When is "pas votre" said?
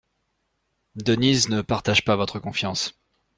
2.03-2.39